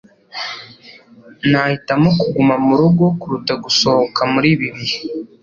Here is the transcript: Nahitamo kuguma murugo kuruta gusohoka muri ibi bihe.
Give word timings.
Nahitamo 1.49 2.09
kuguma 2.21 2.55
murugo 2.65 3.05
kuruta 3.19 3.53
gusohoka 3.63 4.21
muri 4.33 4.47
ibi 4.53 4.67
bihe. 4.77 4.97